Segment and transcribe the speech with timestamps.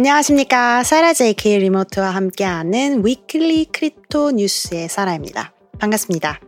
[0.00, 0.82] 안녕하십니까.
[0.82, 5.52] 사라 JK 리모트와 함께하는 Weekly Crypto News의 사라입니다.
[5.78, 6.40] 반갑습니다.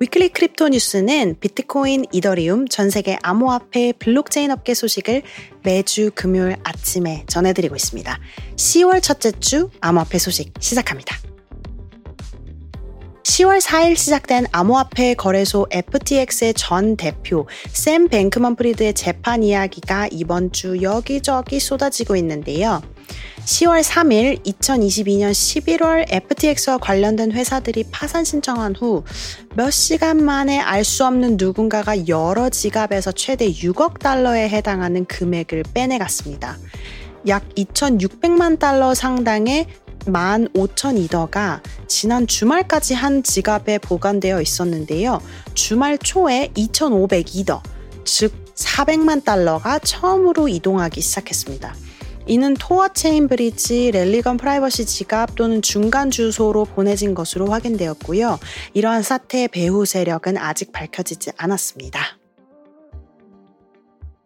[0.00, 5.22] Weekly Crypto News는 비트코인, 이더리움, 전 세계 암호화폐, 블록체인 업계 소식을
[5.62, 8.18] 매주 금요일 아침에 전해드리고 있습니다.
[8.56, 11.31] 10월 첫째 주 암호화폐 소식 시작합니다.
[13.32, 20.82] 10월 4일 시작된 암호화폐 거래소 FTX의 전 대표 샘 뱅크먼 프리드의 재판 이야기가 이번 주
[20.82, 22.82] 여기저기 쏟아지고 있는데요.
[23.46, 29.02] 10월 3일 2022년 11월 FTX와 관련된 회사들이 파산 신청한 후
[29.56, 36.58] 몇 시간 만에 알 수 없는 누군가가 여러 지갑에서 최대 6억 달러에 해당하는 금액을 빼내갔습니다.
[37.28, 39.68] 약 2,600만 달러 상당의
[40.04, 45.20] 15,000이더가 지난 주말까지 한 지갑에 보관되어 있었는데요.
[45.54, 47.60] 주말 초에 2,502더,
[48.04, 51.74] 즉 400만 달러가 처음으로 이동하기 시작했습니다.
[52.26, 58.38] 이는 THORChain 브리지, 랠리건 프라이버시 지갑 또는 중간 주소로 보내진 것으로 확인되었고요.
[58.74, 62.21] 이러한 사태의 배후 세력은 아직 밝혀지지 않았습니다.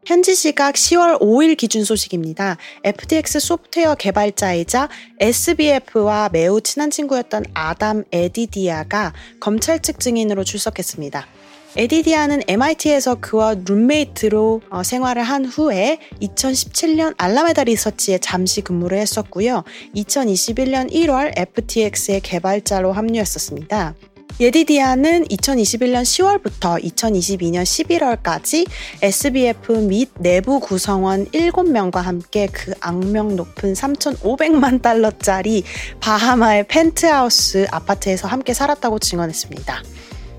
[0.07, 2.59] 현지 시각 10월 5일 기준 소식입니다.
[2.85, 11.27] FTX 소프트웨어 개발자이자 SBF와 매우 친한 친구였던 아담 에디디아가 검찰 측 증인으로 출석했습니다.
[11.75, 19.65] 에디디아는 MIT에서 그와 룸메이트로 어, 생활을 한 후에 2017년 알라메다 리서치에 잠시 근무를 했었고요.
[19.97, 23.97] 2021년 1월 FTX의 개발자로 합류했었습니다.
[24.39, 28.67] 예디디아는 2021년 10월부터 2022년 11월까지
[29.01, 35.65] SBF 및 내부 구성원 7명과 함께 그 악명 높은 3,500만 달러짜리
[36.01, 39.83] 바하마의 펜트하우스 아파트에서 함께 살았다고 증언했습니다.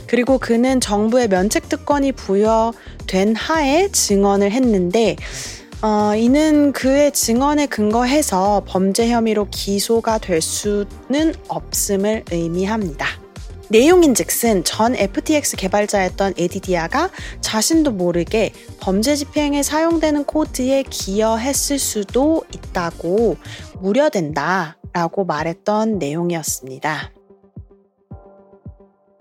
[0.06, 5.16] 그리고 그는 정부의 면책 특권이 부여된 하에 증언을 했는데
[5.82, 13.27] 어, 이는 그의 증언에 근거해서 범죄 혐의로 기소가 될 수는 없음을 의미합니다.
[13.70, 17.10] 내용인즉슨 전 FTX 개발자였던 에디디아가
[17.42, 23.38] 자신도 모르게 범죄 집행에 사용되는 코드에 기여했을 수도 있다고
[23.82, 27.11] 우려된다 라고 말했던 내용이었습니다.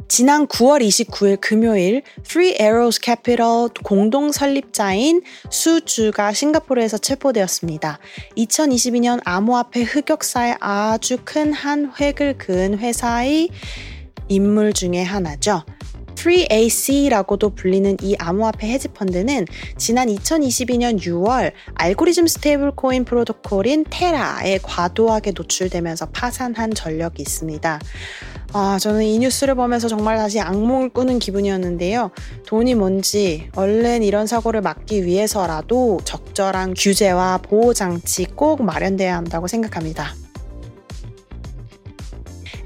[0.09, 7.99] 지난 9월 29일 금요일 Three Arrows Capital 공동 설립자인 수 주가 싱가포르에서 체포되었습니다.
[8.37, 13.49] 2022년 암호화폐 흑역사에 아주 큰 한 획을 그은 회사의
[14.29, 15.63] 인물 중에 하나죠.
[16.27, 26.75] 3AC라고도 불리는 이 암호화폐 헤지펀드는 지난 2022년 6월 알고리즘 stablecoin 프로토콜인 테라에 과도하게 노출되면서 파산한
[26.75, 27.79] 전력이 있습니다.
[28.53, 32.11] 아, 저는 이 뉴스를 보면서 정말 다시 악몽을 꾸는 기분이었는데요.
[32.47, 40.15] 돈이 뭔지 얼른 이런 사고를 막기 위해서라도 적절한 규제와 보호 장치 꼭 마련돼야 한다고 생각합니다.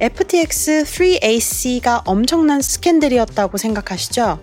[0.00, 4.40] FTX 3AC가 엄청난 스캔들이었다고 생각하시죠?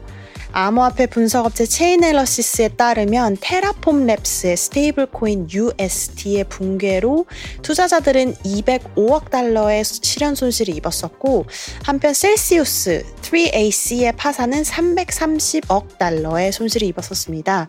[0.51, 7.25] 암호화폐 분석업체 Chainalysis에 따르면 Terraform Labs의 stablecoin UST의 붕괴로
[7.63, 11.47] 투자자들은 205억 달러의 실현 손실을 입었었고
[11.83, 17.67] 한편 셀시우스 3AC의 파산은 330억 달러의 손실을 입었었습니다.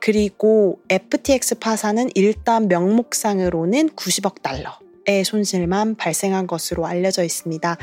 [0.00, 4.87] 그리고 FTX 파산은 일단 명목상으로는 90억 달러.
[5.08, 7.76] 의 손실만 발생한 것으로 알려져 있습니다.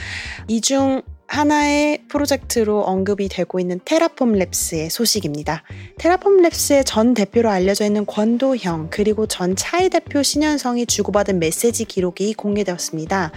[0.47, 5.63] 이 중 하나의 프로젝트로 언급이 되고 있는 테라폼 랩스의 소식입니다.
[5.97, 12.36] 테라폼 랩스의 전 대표로 알려져 있는 권도형 그리고 전 차이 대표 신현성이 주고받은 메시지 기록이
[12.36, 13.31] 공개되었습니다.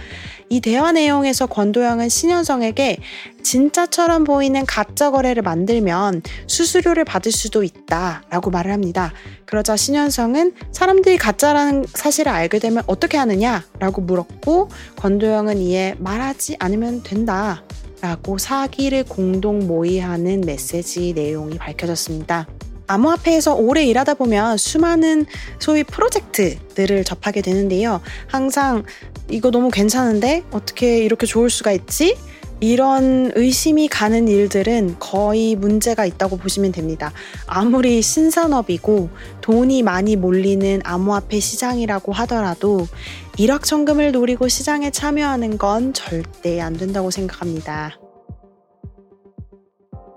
[0.49, 2.97] 이 대화 내용에서 권도형은 신현성에게
[3.43, 9.13] 진짜처럼 보이는 가짜 거래를 만들면 수수료를 받을 수도 있다 라고 말을 합니다.
[9.45, 17.03] 그러자 신현성은 사람들이 가짜라는 사실을 알게 되면 어떻게 하느냐 라고 물었고 권도영은 이에 말하지 않으면
[17.03, 17.63] 된다
[18.01, 22.47] 라고 사기를 공동 모의하는 메시지 내용이 밝혀졌습니다.
[22.87, 25.25] 암호화폐에서 오래 일하다 보면 수많은
[25.59, 28.01] 소위 프로젝트들을 접하게 되는데요.
[28.27, 28.83] 항상
[29.29, 32.17] 이거 너무 괜찮은데 어떻게 이렇게 좋을 수가 있지?
[32.61, 37.13] 이런 의심이 가는 일들은 거의 문제가 있다고 보시면 됩니다.
[37.47, 39.09] 아무리 신산업이고
[39.41, 42.85] 돈이 많이 몰리는 암호화폐 시장이라고 하더라도
[43.37, 47.97] 일확천금을 노리고 시장에 참여하는 건 절대 안 된다고 생각합니다.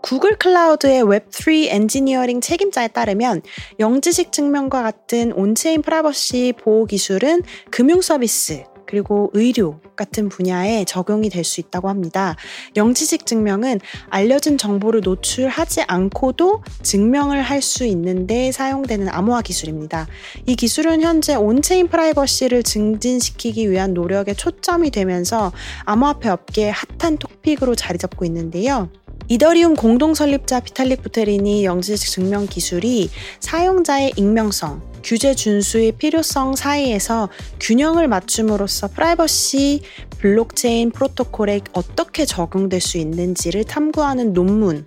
[0.03, 3.43] 구글 클라우드의 웹3 엔지니어링 책임자에 따르면
[3.79, 11.43] 영지식 증명과 같은 on-chain 프라이버시 보호 기술은 금융 서비스 그리고 의료 같은 분야에 적용이 될
[11.45, 12.37] 수 있다고 합니다.
[12.77, 13.81] 영지식 증명은
[14.11, 20.09] 알려진 정보를 노출하지 않고도 증명을 할 수 있는데 사용되는 암호화 기술입니다.
[20.47, 25.53] 이 기술은 현재 on-chain 프라이버시를 증진시키기 위한 노력에 초점이 되면서
[25.85, 28.89] 암호화폐 업계의 핫한 토픽으로 자리 잡고 있는데요.
[29.33, 33.09] 이더리움 공동 설립자 비탈릭 부테린이 영지식 증명 기술이
[33.41, 39.81] 사용자의 익명성, 규제 준수의 필요성 사이에서 균형을 맞춤으로써 프라이버시
[40.19, 44.85] 블록체인 프로토콜에 어떻게 적용될 수 있는지를 탐구하는 논문을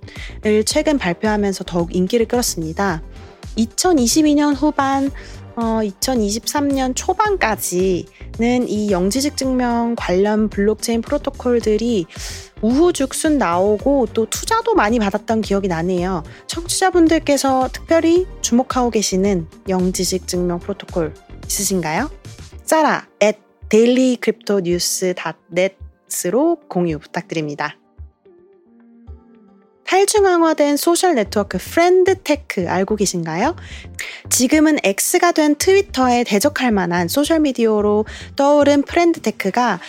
[0.67, 3.01] 최근 발표하면서 더욱 인기를 끌었습니다.
[3.57, 5.09] 2022년 후반,
[5.55, 12.05] 어, 2023년 초반까지는 이 영지식 증명 관련 블록체인 프로토콜들이
[12.61, 16.23] 우후죽순 나오고 또 투자도 많이 받았던 기억이 나네요.
[16.47, 21.13] 청취자분들께서 특별히 주목하고 계시는 영지식 증명 프로토콜
[21.45, 22.09] 있으신가요?
[22.65, 27.77] 사라 at dailycryptonews.net으로 공유 부탁드립니다.
[29.85, 33.55] 탈중앙화된 소셜 네트워크 Friend Tech 알고 계신가요?
[34.29, 38.05] 지금은 X가 된 트위터에 대적할 만한 소셜 미디어로
[38.35, 39.79] 떠오른 Friend Tech가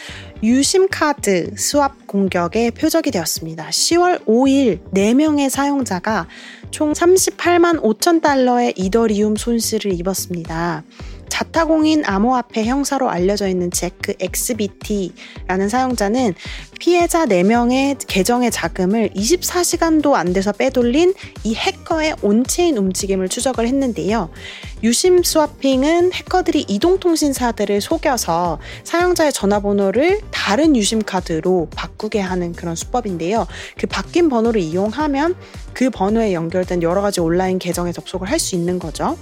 [0.43, 3.69] 유심 카드 swap 공격의 표적이 되었습니다.
[3.71, 6.27] 10월 5일 4명의 사용자가
[6.71, 10.85] 총 38만 5천 달러의 이더리움 손실을 입었습니다.
[11.29, 16.35] 자타공인 암호화폐 형사로 알려져 있는 ZachXBT라는 사용자는
[16.79, 21.15] 피해자 4명의 계정의 자금을 24시간도 안 돼서 빼돌린
[21.45, 24.31] 이 해커의 on-chain 움직임을 추적을 했는데요.
[24.83, 33.47] 유심 스와핑은 해커들이 이동통신사들을 속여서 사용자의 전화번호를 다른 유심 카드로 바꾸게 하는 그런 수법인데요.
[33.79, 35.35] 그 바뀐 번호를 이용하면
[35.73, 39.17] 그 번호에 연결된 여러 가지 온라인 계정에 접속을 할 수 있는 거죠.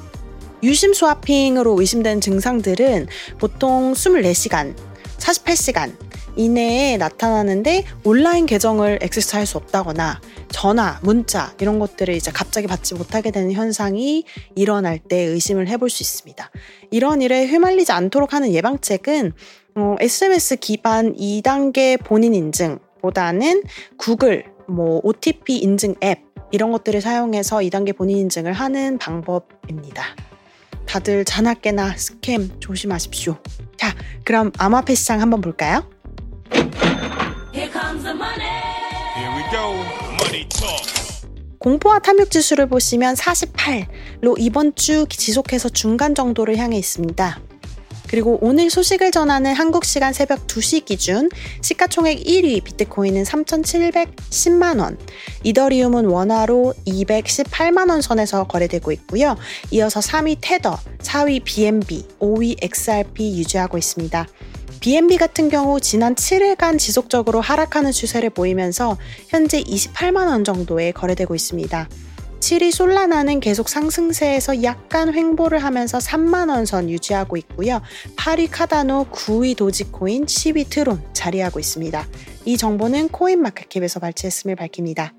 [0.64, 3.06] 유심 스와핑으로 의심되는 증상들은
[3.38, 4.74] 보통 24시간,
[5.18, 5.92] 48시간
[6.36, 13.30] 이내에 나타나는데 온라인 계정을 액세스할 수 없다거나 전화, 문자 이런 것들을 이제 갑자기 받지 못하게
[13.30, 14.24] 되는 현상이
[14.56, 16.50] 일어날 때 의심을 해볼 수 있습니다.
[16.90, 19.32] 이런 일에 휘말리지 않도록 하는 예방책은
[19.76, 23.64] 어, SMS 기반 2단계 본인 인증보다는
[23.98, 26.20] 구글, 뭐 OTP 인증 앱
[26.52, 30.04] 이런 것들을 사용해서 2단계 본인 인증을 하는 방법입니다.
[30.86, 33.36] 다들 자나깨나 스캠 조심하십시오.
[33.76, 33.94] 자,
[34.24, 35.88] 그럼 암호화폐 시장 한번 볼까요?
[41.58, 47.40] 공포와 탐욕 지수를 보시면 48로 이번 주 지속해서 중간 정도를 향해 있습니다.
[48.08, 51.28] 그리고 오늘 소식을 전하는 한국 시간 새벽 2시 기준
[51.62, 54.98] 시가총액 1위 비트코인은 3,710만 원,
[55.42, 59.36] 이더리움은 원화로 218만 원 선에서 거래되고 있고요.
[59.70, 64.26] 이어서 3위 테더, 4위 BNB, 5위 XRP 유지하고 있습니다.
[64.80, 68.98] BNB 같은 경우 지난 7일간 지속적으로 하락하는 추세를 보이면서
[69.28, 71.88] 현재 28만 원 정도에 거래되고 있습니다.
[72.44, 77.80] 7위 솔라나는 계속 상승세에서 약간 횡보를 하면서 3만원 선 유지하고 있고요.
[78.16, 82.06] 8위 카다노, 9위 도지코인, 10위 트론 자리하고 있습니다.
[82.44, 85.14] 이 정보는 코인마켓캡에서 발췌했음을 밝힙니다.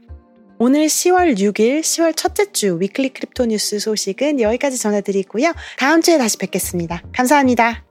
[0.59, 5.51] 오늘 10월 6일, 10월 첫째 주 Weekly Crypto News 소식은 여기까지 전해드리고요.
[5.79, 7.01] 다음 주에 다시 뵙겠습니다.
[7.11, 7.84] 감사합니다.